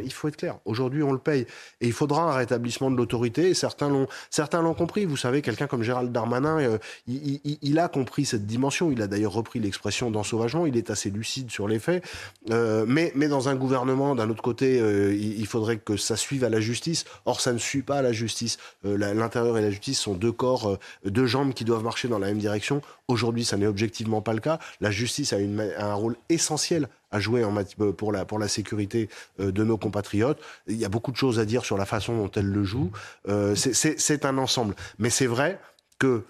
il 0.02 0.12
faut 0.14 0.28
être 0.28 0.36
clair, 0.38 0.60
aujourd'hui 0.64 1.02
on 1.02 1.12
le 1.12 1.18
paye. 1.18 1.42
Et 1.82 1.86
il 1.86 1.92
faudra 1.92 2.22
un 2.22 2.34
rétablissement 2.34 2.90
de 2.90 2.96
l'autorité. 2.96 3.52
Certains 3.52 3.90
l'ont, 3.90 4.06
certains 4.30 4.62
l'ont 4.62 4.72
compris. 4.72 5.04
Vous 5.04 5.18
savez, 5.18 5.42
quelqu'un 5.42 5.66
comme 5.66 5.82
Gérald 5.82 6.10
Darmanin, 6.10 6.58
euh, 6.58 6.78
il, 7.06 7.78
a 7.78 7.88
compris 7.88 8.24
cette 8.24 8.46
dimension. 8.46 8.90
Il 8.90 9.02
a 9.02 9.08
d'ailleurs 9.08 9.34
repris 9.34 9.60
l'expression 9.60 10.10
d'ensauvagement. 10.10 10.64
Il 10.64 10.78
est 10.78 10.88
assez 10.88 11.10
lucide 11.10 11.50
sur 11.50 11.68
les 11.68 11.78
faits. 11.78 12.02
Euh, 12.50 12.86
mais, 12.88 13.12
mais 13.14 13.28
dans 13.28 13.50
un 13.50 13.56
gouvernement, 13.56 14.14
d'un 14.14 14.30
autre 14.30 14.42
côté, 14.42 14.80
euh, 14.80 15.14
il, 15.14 15.46
faudrait 15.46 15.76
que 15.76 15.98
ça 15.98 16.16
suive 16.16 16.42
à 16.42 16.48
la 16.48 16.60
justice. 16.60 17.04
Or, 17.26 17.42
ça 17.42 17.52
ne 17.52 17.58
suit 17.58 17.82
pas 17.82 17.98
à 17.98 18.02
la 18.02 18.12
justice. 18.12 18.56
l'intérieur 18.84 19.58
et 19.58 19.62
la 19.62 19.70
justice 19.70 20.00
sont 20.00 20.14
deux 20.14 20.32
corps, 20.32 20.78
deux 21.04 21.26
jambes 21.26 21.52
qui 21.52 21.66
doivent 21.66 21.84
marcher 21.84 22.08
dans 22.08 22.18
la 22.18 22.28
même 22.28 22.38
direction. 22.38 22.80
Aujourd'hui, 23.06 23.44
ça 23.44 23.58
n'est 23.58 23.66
objectivement 23.66 24.22
pas 24.22 24.32
le 24.32 24.40
cas. 24.40 24.58
La 24.80 24.90
justice 24.90 25.34
a, 25.34 25.38
une, 25.38 25.60
a 25.60 25.90
un 25.90 25.94
rôle 25.94 26.16
essentiel 26.30 26.88
à 27.10 27.20
jouer 27.20 27.44
en 27.44 27.54
euh, 27.56 27.92
pour, 27.92 28.12
la, 28.12 28.24
pour 28.24 28.38
la 28.38 28.48
sécurité 28.48 29.08
euh, 29.40 29.52
de 29.52 29.64
nos 29.64 29.76
compatriotes. 29.76 30.38
Il 30.66 30.76
y 30.76 30.84
a 30.84 30.88
beaucoup 30.88 31.12
de 31.12 31.16
choses 31.16 31.38
à 31.38 31.44
dire 31.44 31.64
sur 31.64 31.76
la 31.76 31.86
façon 31.86 32.16
dont 32.16 32.30
elle 32.36 32.46
le 32.46 32.64
joue. 32.64 32.90
Euh, 33.28 33.54
c'est 33.54 34.24
un 34.24 34.38
ensemble. 34.38 34.74
Mais 34.98 35.10
c'est 35.10 35.26
vrai 35.26 35.60
que 35.98 36.24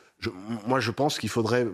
moi, 0.66 0.80
je 0.80 0.90
pense 0.90 1.18
qu'il 1.18 1.28
faudrait 1.28 1.66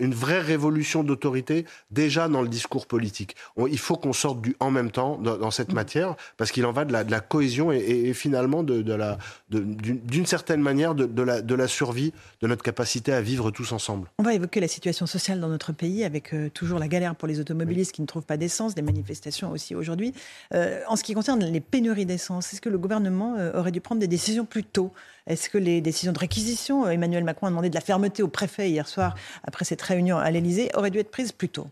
une 0.00 0.14
vraie 0.14 0.40
révolution 0.40 1.02
d'autorité 1.02 1.64
déjà 1.90 2.28
dans 2.28 2.42
le 2.42 2.48
discours 2.48 2.86
politique. 2.86 3.36
il 3.70 3.78
faut 3.78 3.96
qu'on 3.96 4.12
sorte 4.12 4.40
du 4.40 4.56
en 4.60 4.70
même 4.70 4.90
temps 4.90 5.18
dans, 5.18 5.50
cette 5.50 5.72
mmh. 5.72 5.74
matière 5.74 6.16
parce 6.36 6.50
qu'il 6.50 6.66
en 6.66 6.72
va 6.72 6.84
de 6.84 6.92
la, 6.92 7.04
de 7.04 7.10
la 7.10 7.20
cohésion 7.20 7.72
et, 7.72 8.12
finalement 8.12 8.62
de, 8.62 8.82
de 8.82 8.92
la, 8.92 9.18
d'une 9.50 10.26
certaine 10.26 10.60
manière 10.60 10.94
de, 10.94 11.22
la, 11.22 11.40
de 11.40 11.54
la 11.54 11.68
survie 11.68 12.12
de 12.40 12.46
notre 12.46 12.62
capacité 12.62 13.12
à 13.12 13.20
vivre 13.20 13.50
tous 13.50 13.72
ensemble. 13.72 14.08
On 14.18 14.22
va 14.22 14.34
évoquer 14.34 14.60
la 14.60 14.68
situation 14.68 15.06
sociale 15.06 15.40
dans 15.40 15.48
notre 15.48 15.72
pays 15.72 16.04
avec 16.04 16.34
euh, 16.34 16.50
toujours 16.50 16.78
la 16.78 16.88
galère 16.88 17.14
pour 17.14 17.28
les 17.28 17.40
automobilistes 17.40 17.92
qui 17.92 18.02
ne 18.02 18.06
trouvent 18.06 18.24
pas 18.24 18.36
d'essence, 18.36 18.74
des 18.74 18.82
manifestations 18.82 19.50
aussi 19.50 19.74
aujourd'hui. 19.74 20.12
Euh, 20.54 20.80
en 20.88 20.96
ce 20.96 21.02
qui 21.02 21.14
concerne 21.14 21.44
les 21.44 21.60
pénuries 21.60 22.06
d'essence, 22.06 22.52
est-ce 22.52 22.60
que 22.60 22.68
le 22.68 22.78
gouvernement 22.78 23.36
euh, 23.36 23.58
aurait 23.58 23.72
dû 23.72 23.80
prendre 23.80 24.00
des 24.00 24.08
décisions 24.08 24.44
plus 24.44 24.64
tôt? 24.64 24.92
Est-ce 25.26 25.50
que 25.50 25.58
les 25.58 25.82
décisions 25.82 26.12
de 26.12 26.18
réquisition, 26.18 26.88
Emmanuel 26.88 27.22
Macron 27.22 27.48
a 27.48 27.50
demandé 27.50 27.68
de 27.68 27.74
la 27.78 27.84
fermeté 27.84 28.24
au 28.24 28.28
préfet 28.28 28.70
hier 28.70 28.88
soir 28.88 29.14
après 29.44 29.64
cette 29.64 29.80
réunion 29.82 30.18
à 30.18 30.28
l'Elysée, 30.32 30.68
auraient 30.74 30.90
dû 30.90 30.98
être 30.98 31.12
prises 31.12 31.30
plus 31.30 31.48
tôt 31.48 31.68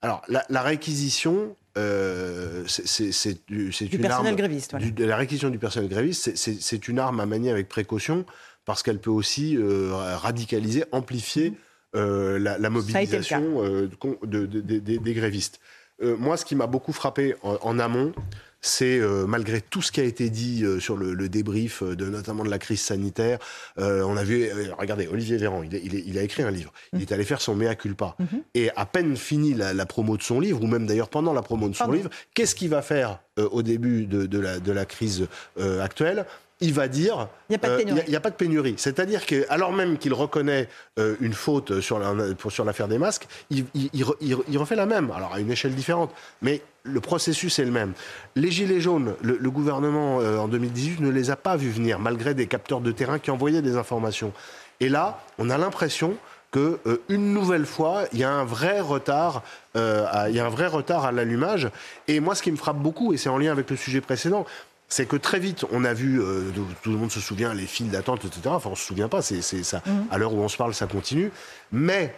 alors, 0.00 0.22
la, 0.28 0.62
réquisition, 0.62 1.56
euh, 1.76 2.62
c'est 2.68 3.40
du, 3.48 3.98
personnel 3.98 4.36
gréviste. 4.36 4.76
la 4.96 5.16
réquisition 5.16 5.50
du 5.50 5.58
personnel 5.58 5.88
gréviste, 5.88 6.36
c'est 6.36 6.88
une 6.88 7.00
arme 7.00 7.18
à 7.18 7.26
manier 7.26 7.50
avec 7.50 7.68
précaution 7.68 8.24
parce 8.64 8.84
qu'elle 8.84 9.00
peut 9.00 9.10
aussi 9.10 9.56
euh, 9.56 9.90
radicaliser, 9.92 10.84
amplifier 10.92 11.54
euh, 11.96 12.38
la, 12.38 12.70
mobilisation 12.70 13.60
des 13.92 15.14
grévistes. 15.14 15.58
moi, 16.00 16.36
ce 16.36 16.44
qui 16.44 16.54
m'a 16.54 16.68
beaucoup 16.68 16.92
frappé 16.92 17.34
en 17.42 17.80
amont, 17.80 18.12
c'est 18.60 18.98
euh, 18.98 19.26
malgré 19.26 19.60
tout 19.60 19.82
ce 19.82 19.92
qui 19.92 20.00
a 20.00 20.04
été 20.04 20.30
dit 20.30 20.64
euh, 20.64 20.80
sur 20.80 20.96
le, 20.96 21.28
débrief 21.28 21.82
euh, 21.82 21.94
de 21.94 22.06
notamment 22.06 22.44
de 22.44 22.50
la 22.50 22.58
crise 22.58 22.80
sanitaire, 22.80 23.38
on 23.76 24.16
a 24.16 24.24
vu, 24.24 24.48
regardez, 24.78 25.06
Olivier 25.06 25.36
Véran, 25.36 25.62
il, 25.62 26.18
a 26.18 26.22
écrit 26.22 26.42
un 26.42 26.50
livre, 26.50 26.72
il 26.92 27.02
est 27.02 27.12
allé 27.12 27.24
faire 27.24 27.40
son 27.40 27.54
mea 27.54 27.74
culpa, 27.74 28.16
mhm. 28.18 28.42
et 28.54 28.70
à 28.76 28.86
peine 28.86 29.16
fini 29.16 29.54
la, 29.54 29.86
promo 29.86 30.16
de 30.16 30.22
son 30.22 30.40
livre, 30.40 30.62
ou 30.62 30.66
même 30.66 30.86
d'ailleurs 30.86 31.08
pendant 31.08 31.32
la 31.32 31.42
promo 31.42 31.68
de 31.68 31.74
son 31.74 31.92
livre, 31.92 32.10
qu'est-ce 32.34 32.54
qu'il 32.54 32.70
va 32.70 32.82
faire 32.82 33.20
au 33.36 33.62
début 33.62 34.06
de, 34.06 34.38
la, 34.38 34.58
de 34.58 34.72
la 34.72 34.84
crise 34.84 35.26
actuelle? 35.80 36.26
Il 36.60 36.72
va 36.74 36.88
dire 36.88 37.28
il 37.48 37.52
n'y 37.52 38.16
a, 38.16 38.20
pas 38.20 38.30
de 38.30 38.34
pénurie. 38.34 38.74
C'est-à-dire 38.76 39.26
que, 39.26 39.46
alors 39.48 39.72
même 39.72 39.96
qu'il 39.96 40.12
reconnaît 40.12 40.68
euh, 40.98 41.14
une 41.20 41.32
faute 41.32 41.80
sur, 41.80 41.98
l'affaire 41.98 42.88
des 42.88 42.98
masques, 42.98 43.28
il, 43.50 43.64
refait 44.58 44.76
la 44.76 44.86
même, 44.86 45.10
alors 45.12 45.34
à 45.34 45.40
une 45.40 45.50
échelle 45.50 45.74
différente. 45.74 46.12
Mais 46.42 46.62
le 46.82 47.00
processus 47.00 47.58
est 47.58 47.64
le 47.64 47.70
même. 47.70 47.92
Les 48.34 48.50
Gilets 48.50 48.80
jaunes, 48.80 49.14
le, 49.22 49.50
gouvernement 49.50 50.20
euh, 50.20 50.38
en 50.38 50.48
2018 50.48 51.00
ne 51.00 51.10
les 51.10 51.30
a 51.30 51.36
pas 51.36 51.56
vus 51.56 51.70
venir, 51.70 51.98
malgré 52.00 52.34
des 52.34 52.46
capteurs 52.46 52.80
de 52.80 52.90
terrain 52.90 53.18
qui 53.18 53.30
envoyaient 53.30 53.62
des 53.62 53.76
informations. 53.76 54.32
Et 54.80 54.88
là, 54.88 55.22
on 55.38 55.50
a 55.50 55.58
l'impression 55.58 56.16
que 56.50 56.78
euh, 56.86 57.02
une 57.08 57.34
nouvelle 57.34 57.66
fois, 57.66 58.04
il 58.12 58.18
y 58.18 58.24
a 58.24 58.32
un 58.32 58.44
vrai 58.44 58.80
retard, 58.80 59.42
il 59.76 60.34
y 60.34 60.40
a 60.40 60.44
un 60.44 60.48
vrai 60.48 60.66
retard 60.66 61.04
à 61.04 61.12
l'allumage. 61.12 61.68
Et 62.08 62.18
moi, 62.18 62.34
ce 62.34 62.42
qui 62.42 62.50
me 62.50 62.56
frappe 62.56 62.78
beaucoup, 62.78 63.12
et 63.12 63.16
c'est 63.16 63.28
en 63.28 63.38
lien 63.38 63.52
avec 63.52 63.70
le 63.70 63.76
sujet 63.76 64.00
précédent, 64.00 64.44
c'est 64.88 65.06
que 65.06 65.16
très 65.16 65.38
vite, 65.38 65.64
on 65.70 65.84
a 65.84 65.92
vu, 65.92 66.20
euh, 66.20 66.50
tout 66.82 66.90
le 66.90 66.96
monde 66.96 67.10
se 67.10 67.20
souvient, 67.20 67.52
les 67.52 67.66
files 67.66 67.90
d'attente, 67.90 68.24
etc. 68.24 68.40
Enfin, 68.46 68.70
on 68.70 68.74
se 68.74 68.84
souvient 68.84 69.08
pas, 69.08 69.20
c'est 69.20 69.42
ça. 69.42 69.82
Mhm. 69.84 70.06
À 70.10 70.18
l'heure 70.18 70.32
où 70.32 70.40
on 70.40 70.48
se 70.48 70.56
parle, 70.56 70.74
ça 70.74 70.86
continue. 70.86 71.30
Mais 71.72 72.14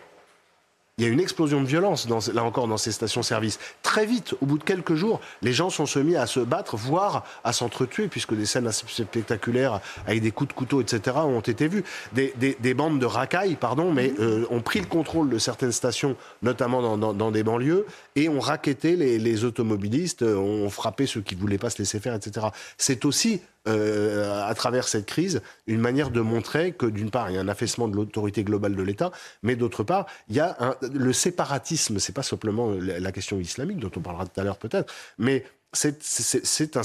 il 1.01 1.05
y 1.05 1.07
a 1.07 1.13
une 1.13 1.21
explosion 1.21 1.63
de 1.63 1.67
violence, 1.67 2.07
là 2.35 2.45
encore, 2.45 2.69
dans 2.69 2.77
ces 2.77 2.93
stations-service. 2.93 3.59
Très 3.83 4.05
vite, 4.05 4.35
au 4.43 4.47
bout 4.47 4.59
de 4.59 4.65
quelques 4.65 4.97
jours, 4.97 5.23
les 5.41 5.55
gens 5.55 5.71
sont 5.71 5.87
mis 6.05 6.15
à 6.15 6.27
se 6.27 6.41
battre, 6.41 6.77
voire 6.77 7.25
à 7.43 7.55
s'entretuer, 7.55 8.09
puisque 8.09 8.35
des 8.35 8.45
scènes 8.45 8.67
assez 8.67 8.85
spectaculaires 8.87 9.81
avec 10.07 10.21
des 10.21 10.31
coups 10.31 10.49
de 10.49 10.53
couteau, 10.53 10.83
etc., 10.83 11.17
ont 11.25 11.41
été 11.41 11.69
vues. 11.69 11.85
Des, 12.13 12.75
bandes 12.75 12.99
de 12.99 13.07
racailles, 13.07 13.57
pardon, 13.59 13.93
mais 13.93 14.13
euh, 14.21 14.45
ont 14.51 14.61
pris 14.61 14.81
le 14.81 14.87
contrôle 14.87 15.31
de 15.31 15.39
certaines 15.39 15.73
stations, 15.73 16.17
notamment 16.43 16.99
dans, 16.99 17.31
des 17.31 17.43
banlieues, 17.45 17.87
et 18.15 18.29
ont 18.29 18.41
raquetté 18.41 18.95
les, 18.95 19.19
les 19.19 19.45
automobilistes, 19.45 20.21
euh, 20.21 20.37
ont 20.37 20.69
frappé 20.69 21.07
ceux 21.07 21.23
qui 21.23 21.35
ne 21.35 21.41
voulaient 21.41 21.57
pas 21.57 21.71
se 21.71 21.79
laisser 21.79 21.99
faire, 21.99 22.15
etc. 22.15 22.49
C'est 22.77 23.07
aussi 23.07 23.41
euh, 23.69 24.43
à 24.47 24.55
travers 24.55 24.89
cette 24.89 25.07
crise, 25.07 25.43
une 25.67 25.81
manière 25.81 26.11
de 26.11 26.21
montrer 26.21 26.73
que 26.73 26.87
d'une 26.87 27.11
part, 27.11 27.31
il 27.31 27.35
y 27.35 27.39
a 27.39 27.41
un 27.41 27.49
affaissement 27.49 27.89
de 27.89 27.97
l'autorité 27.97 28.43
globale 28.43 28.75
de 28.75 28.83
l'État, 28.83 29.11
mais 29.43 29.57
d'autre 29.57 29.85
part, 29.85 30.07
il 30.29 30.37
y 30.37 30.41
a 30.41 30.57
un, 30.61 30.77
le 30.93 31.13
séparatisme. 31.13 31.99
C'est 31.99 32.15
pas 32.15 32.23
simplement 32.23 32.73
la 32.81 33.13
question 33.13 33.39
islamique 33.39 33.79
dont 33.79 33.91
on 33.97 34.01
parlera 34.01 34.27
tout 34.27 34.41
à 34.41 34.45
l'heure 34.45 34.59
peut-être, 34.59 34.93
mais 35.19 35.45
c'est 35.73 36.77
un 36.77 36.83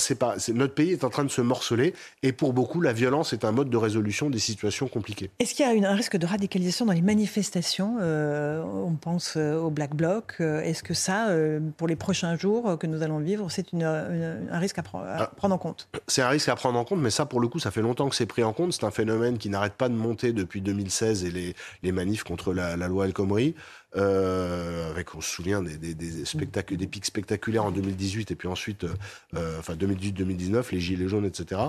notre 0.53 0.73
pays 0.73 0.91
est 0.91 1.03
en 1.03 1.09
train 1.09 1.23
de 1.23 1.29
se 1.29 1.41
morceler 1.41 1.93
et 2.21 2.31
pour 2.31 2.53
beaucoup 2.53 2.81
la 2.81 2.93
violence 2.93 3.33
est 3.33 3.43
un 3.43 3.51
mode 3.51 3.69
de 3.69 3.77
résolution 3.77 4.29
des 4.29 4.39
situations 4.39 4.87
compliquées. 4.87 5.31
Est-ce 5.39 5.55
qu'il 5.55 5.65
y 5.65 5.85
a 5.85 5.89
un 5.89 5.95
risque 5.95 6.17
de 6.17 6.25
radicalisation 6.25 6.85
dans 6.85 6.93
les 6.93 7.01
manifestations 7.01 7.97
euh, 7.99 8.61
On 8.63 8.93
pense 8.93 9.33
euh, 9.37 9.55
au 9.57 9.71
Black 9.71 9.95
Bloc. 9.95 10.35
Euh, 10.39 10.61
est-ce 10.61 10.83
que 10.83 10.93
ça, 10.93 11.29
pour 11.77 11.87
les 11.87 11.95
prochains 11.95 12.37
jours 12.37 12.77
que 12.77 12.85
nous 12.85 13.01
allons 13.01 13.19
vivre, 13.19 13.49
c'est 13.49 13.73
un 13.73 14.59
risque 14.59 14.77
à, 14.77 14.83
ah. 14.95 15.31
prendre 15.35 15.55
en 15.55 15.57
compte? 15.57 15.87
C'est 16.07 16.21
un 16.21 16.29
risque 16.29 16.49
à 16.49 16.55
prendre 16.55 16.77
en 16.77 16.85
compte, 16.85 16.99
mais 16.99 17.09
ça 17.09 17.25
pour 17.25 17.39
le 17.39 17.47
coup, 17.47 17.59
ça 17.59 17.71
fait 17.71 17.81
longtemps 17.81 18.09
que 18.09 18.15
c'est 18.15 18.25
pris 18.25 18.43
en 18.43 18.53
compte. 18.53 18.73
C'est 18.73 18.85
un 18.85 18.91
phénomène 18.91 19.37
qui 19.37 19.49
n'arrête 19.49 19.73
pas 19.73 19.89
de 19.89 19.95
monter 19.95 20.31
depuis 20.31 20.61
2016 20.61 21.25
et 21.25 21.31
les, 21.31 21.55
les 21.81 21.91
manifs 21.91 22.23
contre 22.23 22.53
la, 22.53 22.77
la 22.77 22.87
loi 22.87 23.05
El 23.05 23.13
Khomri. 23.13 23.55
Euh, 23.97 24.89
avec, 24.89 25.15
on 25.15 25.21
se 25.21 25.29
souvient, 25.29 25.61
des, 25.61 25.77
des, 25.77 25.93
des, 25.93 26.25
spectacles, 26.25 26.75
des 26.75 26.87
pics 26.87 27.05
spectaculaires 27.05 27.65
en 27.65 27.71
2018 27.71 28.31
et 28.31 28.35
puis 28.35 28.47
ensuite, 28.47 28.83
euh 28.83 29.59
enfin 29.59 29.75
2018-2019, 29.75 30.71
les 30.71 30.79
gilets 30.79 31.07
jaunes, 31.07 31.25
etc. 31.25 31.61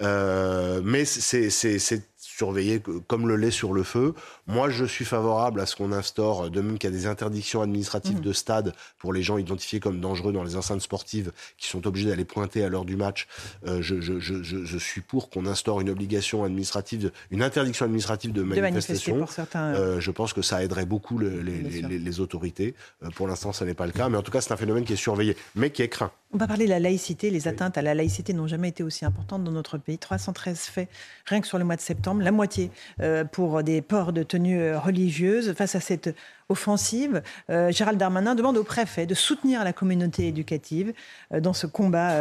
Euh, 0.00 0.80
mais 0.84 1.04
c'est 1.04 1.50
surveiller 2.24 2.82
comme 3.06 3.28
le 3.28 3.36
lait 3.36 3.50
sur 3.50 3.72
le 3.72 3.82
feu. 3.82 4.14
Moi, 4.46 4.70
je 4.70 4.84
suis 4.84 5.04
favorable 5.04 5.60
à 5.60 5.66
ce 5.66 5.76
qu'on 5.76 5.92
instaure, 5.92 6.50
de 6.50 6.60
même 6.60 6.78
qu'il 6.78 6.90
y 6.90 6.92
a 6.92 6.96
des 6.96 7.06
interdictions 7.06 7.60
administratives 7.62 8.18
mmh. 8.18 8.22
de 8.22 8.32
stade 8.32 8.72
pour 8.98 9.12
les 9.12 9.22
gens 9.22 9.38
identifiés 9.38 9.78
comme 9.78 10.00
dangereux 10.00 10.32
dans 10.32 10.42
les 10.42 10.56
enceintes 10.56 10.80
sportives 10.80 11.32
qui 11.58 11.68
sont 11.68 11.86
obligés 11.86 12.08
d'aller 12.08 12.24
pointer 12.24 12.64
à 12.64 12.68
l'heure 12.68 12.84
du 12.84 12.96
match. 12.96 13.28
Euh, 13.66 13.82
je, 13.82 14.00
je, 14.00 14.18
je, 14.18 14.42
je, 14.42 14.78
suis 14.78 15.00
pour 15.00 15.30
qu'on 15.30 15.46
instaure 15.46 15.80
une 15.80 15.90
obligation 15.90 16.44
administrative, 16.44 17.12
une 17.30 17.42
interdiction 17.42 17.84
administrative 17.84 18.32
de 18.32 18.42
manifestation. 18.42 19.18
pour 19.18 19.32
certains... 19.32 19.74
Euh, 19.74 20.00
je 20.00 20.10
pense 20.10 20.32
que 20.32 20.42
ça 20.42 20.62
aiderait 20.62 20.86
beaucoup 20.86 21.18
les, 21.18 21.42
les, 21.42 21.98
les, 21.98 22.20
autorités. 22.20 22.74
Euh, 23.02 23.10
pour 23.10 23.28
l'instant, 23.28 23.52
ça 23.52 23.64
n'est 23.64 23.74
pas 23.74 23.86
le 23.86 23.92
cas, 23.92 24.08
mais 24.08 24.16
en 24.16 24.22
tout 24.22 24.32
cas, 24.32 24.40
c'est 24.40 24.52
un 24.52 24.56
phénomène 24.56 24.84
qui 24.84 24.94
est 24.94 24.96
surveillé, 24.96 25.36
mais 25.54 25.70
qui 25.70 25.82
est 25.82 25.88
craint. 25.88 26.10
On 26.34 26.36
va 26.36 26.48
parler 26.48 26.64
de 26.64 26.70
la 26.70 26.80
laïcité. 26.80 27.30
Les 27.30 27.46
atteintes 27.46 27.78
à 27.78 27.82
la 27.82 27.94
laïcité 27.94 28.32
n'ont 28.32 28.48
jamais 28.48 28.70
été 28.70 28.82
aussi 28.82 29.04
importantes 29.04 29.44
dans 29.44 29.52
notre 29.52 29.78
pays. 29.78 29.98
313 29.98 30.58
faits 30.62 30.88
rien 31.26 31.40
que 31.40 31.46
sur 31.46 31.58
le 31.58 31.64
mois 31.64 31.76
de 31.76 31.80
septembre, 31.80 32.22
la 32.22 32.32
moitié 32.32 32.72
euh, 33.00 33.24
pour 33.24 33.62
des 33.62 33.80
ports 33.82 34.12
de 34.12 34.24
tenues 34.24 34.60
euh, 34.60 34.80
religieuses. 34.80 35.52
Face 35.52 35.76
à 35.76 35.80
cette 35.80 36.12
offensive, 36.48 37.22
euh, 37.50 37.70
Gérald 37.70 38.00
Darmanin 38.00 38.34
demande 38.34 38.56
au 38.56 38.64
préfet 38.64 39.06
de 39.06 39.14
soutenir 39.14 39.62
la 39.62 39.72
communauté 39.72 40.26
éducative 40.26 40.92
dans 41.32 41.52
ce 41.52 41.68
combat 41.68 42.12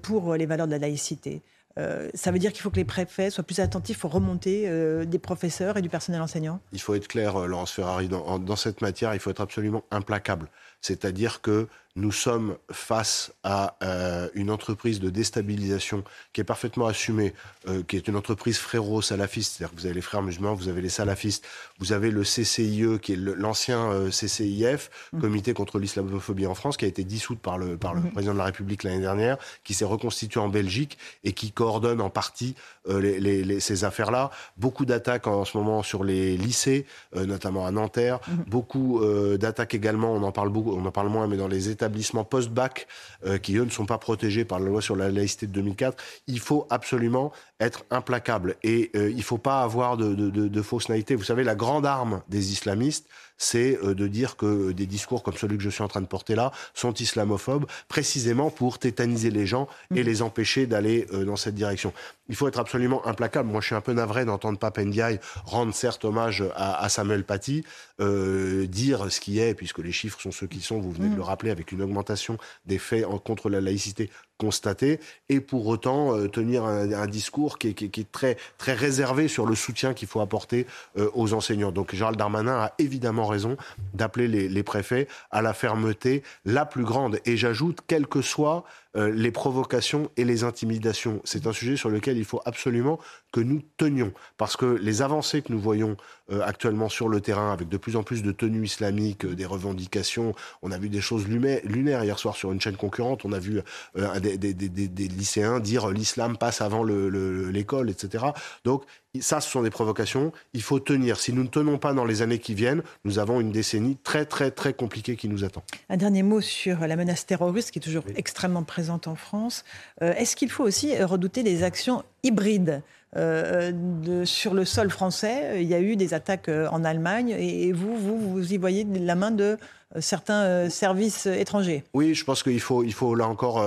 pour 0.00 0.34
les 0.34 0.46
valeurs 0.46 0.66
de 0.66 0.72
la 0.72 0.78
laïcité. 0.78 1.42
ça 1.76 2.30
veut 2.30 2.38
dire 2.38 2.52
qu'il 2.52 2.62
faut 2.62 2.70
que 2.70 2.76
les 2.76 2.84
préfets 2.84 3.30
soient 3.30 3.44
plus 3.44 3.60
attentifs 3.60 4.04
aux 4.04 4.08
remontées 4.08 4.68
des 5.06 5.18
professeurs 5.18 5.76
et 5.76 5.82
du 5.82 5.88
personnel 5.88 6.22
enseignant? 6.22 6.60
Il 6.72 6.80
faut 6.80 6.94
être 6.94 7.08
clair, 7.08 7.38
Laurence 7.46 7.72
Ferrari, 7.72 8.08
dans 8.08 8.56
cette 8.56 8.80
matière, 8.80 9.14
il 9.14 9.20
faut 9.20 9.30
être 9.30 9.40
absolument 9.40 9.84
implacable. 9.90 10.48
C'est-à-dire 10.82 11.40
que 11.40 11.68
nous 11.94 12.12
sommes 12.12 12.56
face 12.70 13.32
à 13.44 13.76
euh, 13.82 14.28
une 14.34 14.50
entreprise 14.50 14.98
de 14.98 15.10
déstabilisation 15.10 16.04
qui 16.32 16.40
est 16.40 16.44
parfaitement 16.44 16.86
assumée, 16.86 17.34
euh, 17.68 17.82
qui 17.82 17.96
est 17.96 18.08
une 18.08 18.16
entreprise 18.16 18.56
frérot 18.56 19.02
salafiste, 19.02 19.56
c'est-à-dire 19.56 19.74
que 19.74 19.80
vous 19.80 19.86
avez 19.86 19.94
les 19.94 20.00
frères 20.00 20.22
musulmans, 20.22 20.54
vous 20.54 20.68
avez 20.68 20.80
les 20.80 20.88
salafistes, 20.88 21.44
vous 21.80 21.92
avez 21.92 22.10
le 22.10 22.22
CCIE 22.22 22.98
qui 23.02 23.12
est 23.12 23.16
l'ancien 23.16 23.90
euh, 23.92 24.10
CCIF, 24.10 24.90
mmh. 25.12 25.20
Comité 25.20 25.52
contre 25.52 25.78
l'islamophobie 25.78 26.46
en 26.46 26.54
France, 26.54 26.78
qui 26.78 26.86
a 26.86 26.88
été 26.88 27.04
dissoute 27.04 27.40
par 27.40 27.58
le, 27.58 27.76
par 27.76 27.92
le 27.92 28.00
mmh. 28.00 28.12
président 28.12 28.32
de 28.32 28.38
la 28.38 28.44
République 28.46 28.84
l'année 28.84 29.00
dernière, 29.00 29.36
qui 29.62 29.74
s'est 29.74 29.84
reconstitué 29.84 30.40
en 30.40 30.48
Belgique 30.48 30.96
et 31.24 31.32
qui 31.32 31.52
coordonne 31.52 32.00
en 32.00 32.10
partie 32.10 32.54
les, 32.88 33.20
les, 33.20 33.60
ces 33.60 33.84
affaires-là. 33.84 34.30
Beaucoup 34.56 34.84
d'attaques 34.86 35.26
en, 35.26 35.44
ce 35.44 35.56
moment 35.56 35.82
sur 35.82 36.04
les 36.04 36.36
lycées, 36.36 36.86
notamment 37.14 37.66
à 37.66 37.70
Nanterre, 37.70 38.18
mmh. 38.26 38.50
beaucoup 38.50 39.00
d'attaques 39.38 39.74
également, 39.74 40.12
on 40.12 40.22
en 40.22 40.32
parle 40.32 40.48
beaucoup, 40.48 40.71
on 40.72 40.84
en 40.84 40.90
parle 40.90 41.08
moins, 41.08 41.26
mais 41.26 41.36
dans 41.36 41.48
les 41.48 41.68
établissements 41.68 42.24
post-bac 42.24 42.86
euh, 43.26 43.38
qui, 43.38 43.56
eux, 43.56 43.64
ne 43.64 43.70
sont 43.70 43.86
pas 43.86 43.98
protégés 43.98 44.44
par 44.44 44.60
la 44.60 44.66
loi 44.66 44.82
sur 44.82 44.96
la 44.96 45.10
laïcité 45.10 45.46
de 45.46 45.52
2004, 45.52 46.02
il 46.26 46.40
faut 46.40 46.66
absolument 46.70 47.32
être 47.62 47.84
implacable. 47.90 48.56
Et 48.62 48.90
euh, 48.96 49.10
il 49.10 49.16
ne 49.16 49.22
faut 49.22 49.38
pas 49.38 49.62
avoir 49.62 49.96
de, 49.96 50.14
de, 50.14 50.30
de, 50.30 50.48
de 50.48 50.62
fausse 50.62 50.88
naïveté. 50.88 51.14
Vous 51.14 51.24
savez, 51.24 51.44
la 51.44 51.54
grande 51.54 51.86
arme 51.86 52.22
des 52.28 52.52
islamistes, 52.52 53.08
c'est 53.38 53.78
euh, 53.82 53.94
de 53.94 54.06
dire 54.06 54.36
que 54.36 54.72
des 54.72 54.86
discours 54.86 55.22
comme 55.22 55.36
celui 55.36 55.56
que 55.56 55.62
je 55.62 55.70
suis 55.70 55.82
en 55.82 55.88
train 55.88 56.00
de 56.00 56.06
porter 56.06 56.34
là 56.34 56.52
sont 56.74 56.94
islamophobes, 56.94 57.66
précisément 57.88 58.50
pour 58.50 58.78
tétaniser 58.78 59.30
les 59.30 59.46
gens 59.46 59.68
et 59.94 60.02
mm. 60.02 60.06
les 60.06 60.22
empêcher 60.22 60.66
d'aller 60.66 61.06
dans 61.12 61.36
cette 61.36 61.54
direction. 61.54 61.92
Il 62.28 62.36
faut 62.36 62.48
être 62.48 62.58
absolument 62.58 63.06
implacable. 63.06 63.48
Moi, 63.50 63.60
je 63.60 63.66
suis 63.66 63.74
un 63.74 63.80
peu 63.80 63.92
navré 63.92 64.24
d'entendre 64.24 64.58
Pape 64.58 64.78
Ndiaye 64.78 65.18
rendre 65.44 65.74
certes 65.74 66.04
hommage 66.04 66.44
à, 66.54 66.88
Samuel 66.88 67.24
Paty, 67.24 67.64
euh, 68.00 68.66
dire 68.66 69.10
ce 69.10 69.20
qui 69.20 69.38
est, 69.38 69.54
puisque 69.54 69.78
les 69.78 69.92
chiffres 69.92 70.20
sont 70.20 70.30
ceux 70.30 70.46
qui 70.46 70.60
sont, 70.60 70.80
vous 70.80 70.92
venez 70.92 71.08
de 71.08 71.14
mm. 71.14 71.16
le 71.16 71.22
rappeler, 71.22 71.50
avec 71.50 71.72
une 71.72 71.82
augmentation 71.82 72.38
des 72.64 72.78
faits 72.78 73.04
en, 73.04 73.18
contre 73.18 73.50
la 73.50 73.60
laïcité 73.60 74.10
constater 74.38 74.98
et 75.28 75.40
pour 75.40 75.66
autant 75.66 76.16
euh, 76.16 76.28
tenir 76.28 76.64
un, 76.64 77.06
discours 77.06 77.58
qui 77.58 77.68
est, 77.68 78.12
très, 78.12 78.36
très 78.58 78.74
réservé 78.74 79.28
sur 79.28 79.46
le 79.46 79.54
soutien 79.54 79.94
qu'il 79.94 80.08
faut 80.08 80.20
apporter 80.20 80.66
euh, 80.96 81.10
aux 81.14 81.32
enseignants. 81.32 81.72
Donc 81.72 81.94
Gérald 81.94 82.18
Darmanin 82.18 82.54
a 82.54 82.72
évidemment 82.78 83.26
raison 83.26 83.56
d'appeler 83.94 84.28
les, 84.28 84.48
les, 84.48 84.62
préfets 84.62 85.08
à 85.30 85.42
la 85.42 85.52
fermeté 85.52 86.22
la 86.44 86.64
plus 86.64 86.84
grande. 86.84 87.20
Et 87.24 87.36
j'ajoute, 87.36 87.80
quelles 87.86 88.06
que 88.06 88.22
soient 88.22 88.64
euh, 88.96 89.10
les 89.10 89.30
provocations 89.30 90.10
et 90.16 90.24
les 90.24 90.44
intimidations, 90.44 91.20
c'est 91.24 91.46
un 91.46 91.52
sujet 91.52 91.76
sur 91.76 91.90
lequel 91.90 92.18
il 92.18 92.24
faut 92.24 92.40
absolument 92.44 92.98
que 93.32 93.40
nous 93.40 93.62
tenions. 93.76 94.12
Parce 94.36 94.56
que 94.56 94.66
les 94.66 95.02
avancées 95.02 95.42
que 95.42 95.52
nous 95.52 95.60
voyons 95.60 95.96
actuellement 96.44 96.88
sur 96.88 97.08
le 97.08 97.20
terrain, 97.20 97.52
avec 97.52 97.68
de 97.68 97.76
plus 97.76 97.94
en 97.94 98.02
plus 98.02 98.22
de 98.22 98.32
tenues 98.32 98.64
islamiques, 98.64 99.26
des 99.26 99.44
revendications, 99.44 100.34
on 100.62 100.70
a 100.70 100.78
vu 100.78 100.88
des 100.88 101.02
choses 101.02 101.26
lunaires 101.28 102.04
hier 102.04 102.18
soir 102.18 102.36
sur 102.36 102.52
une 102.52 102.60
chaîne 102.60 102.76
concurrente, 102.76 103.26
on 103.26 103.32
a 103.32 103.38
vu 103.38 103.60
des, 103.94 105.08
lycéens 105.08 105.60
dire 105.60 105.90
l'islam 105.90 106.38
passe 106.38 106.62
avant 106.62 106.84
l'école, 106.84 107.90
etc. 107.90 108.26
Donc 108.64 108.84
ça, 109.20 109.40
ce 109.42 109.50
sont 109.50 109.62
des 109.62 109.70
provocations. 109.70 110.32
Il 110.54 110.62
faut 110.62 110.80
tenir. 110.80 111.20
Si 111.20 111.32
nous 111.34 111.42
ne 111.42 111.48
tenons 111.48 111.76
pas 111.76 111.92
dans 111.92 112.06
les 112.06 112.22
années 112.22 112.38
qui 112.38 112.54
viennent, 112.54 112.82
nous 113.04 113.18
avons 113.18 113.40
une 113.40 113.52
décennie 113.52 113.98
très, 114.02 114.24
très, 114.24 114.50
très 114.50 114.72
compliquée 114.72 115.16
qui 115.16 115.28
nous 115.28 115.44
attend. 115.44 115.62
Un 115.90 115.98
dernier 115.98 116.22
mot 116.22 116.40
sur 116.40 116.80
la 116.86 116.96
menace 116.96 117.26
terroriste 117.26 117.72
qui 117.72 117.78
est 117.78 117.82
toujours 117.82 118.04
extrêmement 118.16 118.62
présente 118.62 119.08
en 119.08 119.14
France. 119.14 119.64
Euh, 120.00 120.14
est-ce 120.14 120.34
qu'il 120.34 120.50
faut 120.50 120.64
aussi 120.64 120.96
redouter 121.02 121.42
des 121.42 121.62
actions 121.62 122.04
hybrides 122.22 122.82
euh, 123.16 123.72
de, 123.74 124.24
sur 124.24 124.54
le 124.54 124.64
sol 124.64 124.90
français? 124.90 125.60
Il 125.62 125.68
y 125.68 125.74
a 125.74 125.80
eu 125.80 125.96
des 125.96 126.14
attaques 126.14 126.48
euh, 126.48 126.66
en 126.68 126.82
Allemagne 126.82 127.36
et, 127.38 127.70
vous, 127.72 127.98
vous, 127.98 128.18
vous 128.18 128.54
y 128.54 128.56
voyez 128.56 128.84
la 128.84 129.14
main 129.14 129.30
de 129.30 129.58
certains 130.00 130.70
services 130.70 131.26
étrangers? 131.26 131.84
Oui, 131.92 132.14
je 132.14 132.24
pense 132.24 132.42
qu'il 132.42 132.60
faut, 132.60 132.82
il 132.82 132.94
faut 132.94 133.14
là 133.14 133.28
encore 133.28 133.62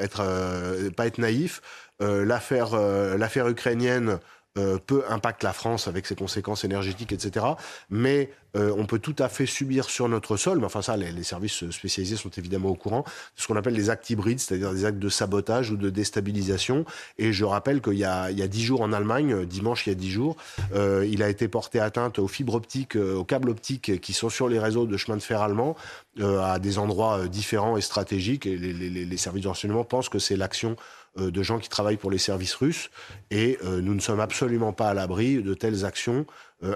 être, 0.00 0.90
pas 0.96 1.06
être 1.06 1.18
naïf. 1.18 1.62
l'affaire, 2.00 2.76
l'affaire 3.16 3.48
ukrainienne 3.48 4.18
euh, 4.58 4.76
peu 4.86 5.02
impacte 5.08 5.44
la 5.44 5.54
France 5.54 5.88
avec 5.88 6.04
ses 6.04 6.14
conséquences 6.14 6.62
énergétiques, 6.64 7.12
etc. 7.12 7.46
Mais 7.88 8.30
euh, 8.54 8.70
on 8.76 8.84
peut 8.84 8.98
tout 8.98 9.16
à 9.18 9.30
fait 9.30 9.46
subir 9.46 9.88
sur 9.88 10.10
notre 10.10 10.36
sol, 10.36 10.58
mais 10.58 10.66
enfin 10.66 10.82
ça, 10.82 10.94
les, 10.94 11.22
services 11.22 11.70
spécialisés 11.70 12.16
sont 12.16 12.28
évidemment 12.28 12.68
au 12.68 12.74
courant, 12.74 13.02
ce 13.34 13.46
qu'on 13.46 13.56
appelle 13.56 13.72
les 13.72 13.88
actes 13.88 14.10
hybrides, 14.10 14.40
c'est-à-dire 14.40 14.74
des 14.74 14.84
actes 14.84 14.98
de 14.98 15.08
sabotage 15.08 15.70
ou 15.70 15.78
de 15.78 15.88
déstabilisation. 15.88 16.84
Et 17.16 17.32
je 17.32 17.46
rappelle 17.46 17.80
qu'il 17.80 17.94
y 17.94 18.04
a 18.04 18.30
dix 18.30 18.62
jours 18.62 18.82
en 18.82 18.92
Allemagne, 18.92 19.46
dimanche 19.46 19.86
il 19.86 19.88
y 19.88 19.92
a 19.92 19.96
dix 19.96 20.10
jours, 20.10 20.36
euh, 20.74 21.08
il 21.10 21.22
a 21.22 21.30
été 21.30 21.48
porté 21.48 21.80
atteinte 21.80 22.18
aux 22.18 22.28
fibres 22.28 22.54
optiques, 22.54 22.96
aux 22.96 23.24
câbles 23.24 23.48
optiques 23.48 24.02
qui 24.02 24.12
sont 24.12 24.28
sur 24.28 24.50
les 24.50 24.58
réseaux 24.58 24.84
de 24.84 24.98
chemin 24.98 25.16
de 25.16 25.22
fer 25.22 25.40
allemands, 25.40 25.76
à 26.20 26.58
des 26.58 26.78
endroits 26.78 27.26
différents 27.26 27.78
et 27.78 27.80
stratégiques. 27.80 28.44
Et 28.44 28.58
les, 28.58 28.74
les 28.90 29.16
services 29.16 29.44
de 29.44 29.48
renseignement 29.48 29.84
pensent 29.84 30.10
que 30.10 30.18
c'est 30.18 30.36
l'action 30.36 30.76
de 31.16 31.42
gens 31.42 31.58
qui 31.58 31.68
travaillent 31.68 31.96
pour 31.96 32.10
les 32.10 32.18
services 32.18 32.54
russes. 32.54 32.90
Et 33.30 33.58
nous 33.62 33.94
ne 33.94 34.00
sommes 34.00 34.20
absolument 34.20 34.72
pas 34.72 34.90
à 34.90 34.94
l'abri 34.94 35.42
de 35.42 35.54
telles 35.54 35.84
actions 35.84 36.26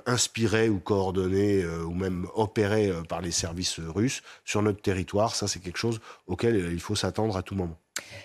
inspirées 0.05 0.69
ou 0.69 0.79
coordonnées 0.79 1.65
ou 1.67 1.95
même 1.95 2.27
opérées 2.35 2.93
par 3.09 3.21
les 3.21 3.31
services 3.31 3.79
russes 3.79 4.23
sur 4.45 4.63
notre 4.63 4.83
territoire. 4.83 5.35
Ça, 5.35 5.49
c'est 5.49 5.61
quelque 5.61 5.79
chose 5.79 6.01
auquel 6.27 6.73
il 6.73 6.81
faut 6.81 6.97
s'attendre 6.97 7.37
à 7.37 7.43
tout 7.43 7.55
moment. 7.55 7.79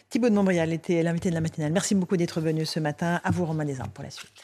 Thibaut 0.09 0.29
de 0.29 0.35
Montbrial 0.35 0.73
était 0.73 1.01
l'invité 1.01 1.29
de 1.29 1.35
la 1.35 1.41
matinale. 1.41 1.71
Merci 1.71 1.95
beaucoup 1.95 2.17
d'être 2.17 2.41
venu 2.41 2.65
ce 2.65 2.79
matin. 2.79 3.21
À 3.23 3.31
vous, 3.31 3.45
Romain 3.45 3.65
Desarmes, 3.65 3.91
pour 3.91 4.03
la 4.03 4.09
suite. 4.09 4.43